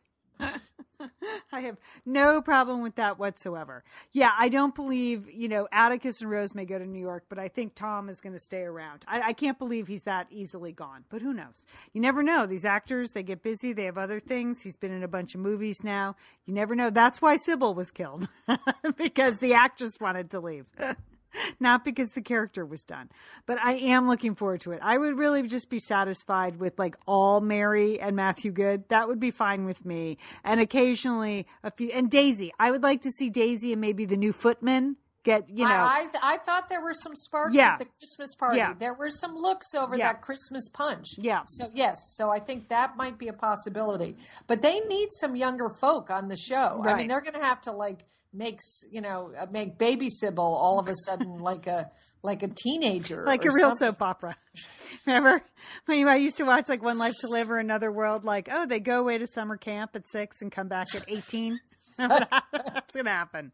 [1.53, 3.85] I have no problem with that whatsoever.
[4.13, 7.39] Yeah, I don't believe, you know, Atticus and Rose may go to New York, but
[7.39, 9.05] I think Tom is going to stay around.
[9.07, 11.67] I, I can't believe he's that easily gone, but who knows?
[11.93, 12.47] You never know.
[12.47, 14.63] These actors, they get busy, they have other things.
[14.63, 16.17] He's been in a bunch of movies now.
[16.47, 16.91] You never know.
[16.91, 18.29] That's why Sybil was killed,
[18.97, 20.67] because the actress wanted to leave.
[21.61, 23.09] Not because the character was done,
[23.47, 24.81] but I am looking forward to it.
[24.83, 28.89] I would really just be satisfied with like all Mary and Matthew Goode.
[28.89, 30.19] That would be fine with me.
[30.45, 32.53] And occasionally a few, and Daisy.
[32.59, 36.07] I would like to see Daisy and maybe the new footman get, you know, I,
[36.23, 37.73] I I thought there were some sparks Yeah.
[37.75, 38.57] at the Christmas party.
[38.57, 38.73] Yeah.
[38.73, 40.13] There were some looks over Yeah.
[40.15, 41.09] that Christmas punch.
[41.19, 41.43] Yeah.
[41.47, 44.17] So yes, so I think that might be a possibility.
[44.47, 46.83] But they need some younger folk on the show.
[46.87, 50.09] I mean, they're going to have to like make s- you know uh, make baby
[50.09, 51.89] Sybil all of a sudden like a
[52.23, 53.89] like a teenager, like a real something.
[53.89, 54.37] soap opera.
[55.07, 55.41] Remember
[55.87, 58.25] when you, I used to watch like One Life to Live or Another World?
[58.25, 61.59] Like, oh, they go away to summer camp at six and come back at eighteen.
[61.99, 63.53] That's gonna happen.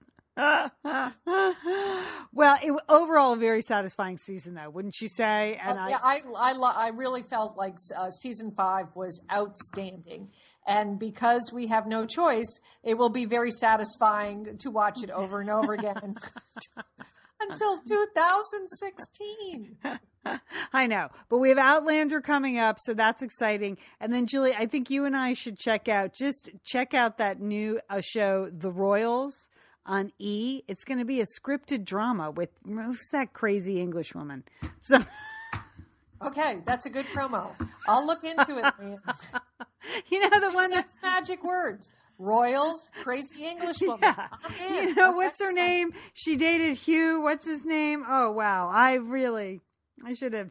[2.32, 5.58] well, it, overall, a very satisfying season, though, wouldn't you say?
[5.62, 10.30] And yeah, I I lo- I really felt like uh, season five was outstanding,
[10.66, 15.40] and because we have no choice, it will be very satisfying to watch it over
[15.40, 15.96] and over again
[17.40, 19.76] until 2016.
[20.72, 23.78] I know, but we have Outlander coming up, so that's exciting.
[24.00, 27.40] And then, Julie, I think you and I should check out just check out that
[27.40, 29.48] new uh, show, The Royals,
[29.84, 30.62] on E.
[30.66, 34.42] It's going to be a scripted drama with who's that crazy English woman?
[34.80, 35.04] So,
[36.24, 37.50] Okay, that's a good promo.
[37.88, 38.98] I'll look into it.
[40.10, 41.90] You know the one That's magic words.
[42.18, 44.00] Royals, crazy English woman.
[44.02, 44.26] Yeah.
[44.80, 45.92] You know, Okay, what's her so- name?
[46.12, 47.20] She dated Hugh.
[47.22, 48.02] What's his name?
[48.08, 48.68] Oh, wow.
[48.72, 49.60] I really,
[50.04, 50.50] I should have.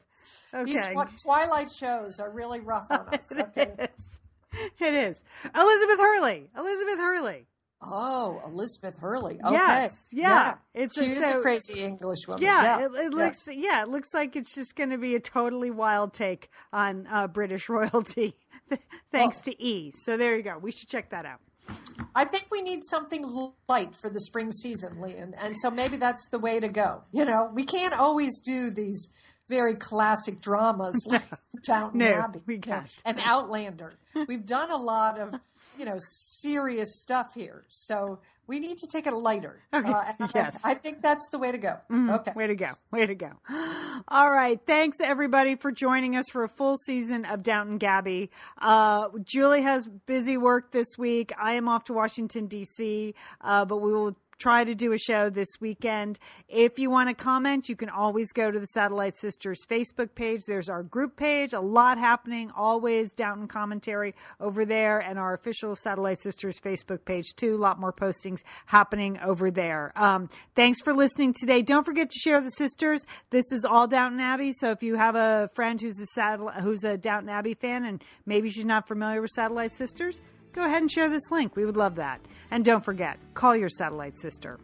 [0.53, 0.93] Okay.
[0.93, 3.29] twi- Twilight shows are really rough on us.
[3.35, 3.73] Okay.
[3.77, 4.69] It is.
[4.79, 5.23] It is.
[5.53, 6.47] Elizabeth Hurley.
[6.57, 7.45] Elizabeth Hurley.
[7.81, 9.39] Oh, Elizabeth Hurley.
[9.43, 9.53] Okay.
[9.53, 10.55] Yes, yeah.
[10.73, 12.41] It's she a- is so- a crazy English woman.
[12.43, 13.23] Yeah, Yeah, it, it yeah.
[13.23, 13.47] looks.
[13.51, 17.27] Yeah, it looks like it's just going to be a totally wild take on uh,
[17.27, 18.35] British royalty,
[19.11, 19.91] thanks to E.
[20.03, 20.57] So there you go.
[20.57, 21.39] We should check that out.
[22.15, 26.29] I think we need something light for the spring season, Lian, and so maybe that's
[26.29, 27.03] the way to go.
[27.11, 29.11] You know, we can't always do these
[29.49, 31.23] very classic dramas like
[31.63, 32.87] Downton No, Abbey we can't.
[33.03, 33.93] and Outlander.
[34.27, 35.39] We've done a lot of,
[35.77, 39.63] you know, serious stuff here, so we need to take it lighter.
[39.73, 40.55] Okay, Uh, I- yes.
[40.55, 40.67] Mm-hmm.
[40.67, 41.77] I, think that's the way to go.
[41.91, 42.31] Okay.
[42.35, 42.69] Way to go.
[42.91, 43.31] Way to go.
[44.07, 44.59] All right.
[44.67, 48.29] Thanks, everybody, for joining us for a full season of Downton Gabby.
[48.61, 51.31] Uh, Julie has busy work this week.
[51.39, 55.29] I am off to Washington, D.C., uh, but we will try to do a show
[55.29, 56.19] this weekend.
[56.47, 60.41] If you want to comment, you can always go to the Satellite Sisters Facebook page.
[60.45, 65.75] There's our group page, a lot happening, always Downton commentary over there, and our official
[65.75, 67.55] Satellite Sisters Facebook page too.
[67.55, 69.93] A lot more postings happening over there.
[69.95, 71.61] Um, thanks for listening today.
[71.61, 73.05] Don't forget to share the sisters.
[73.29, 74.51] This is all Downton Abbey.
[74.53, 78.03] So if you have a friend who's a satellite, who's a Downton Abbey fan, and
[78.25, 80.21] maybe she's not familiar with Satellite Sisters,
[80.55, 81.55] go ahead and share this link.
[81.55, 82.21] We would love that.
[82.49, 84.57] And don't forget, call your satellite sister.